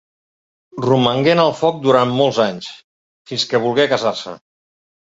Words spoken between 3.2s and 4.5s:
fins que volgué casar-se.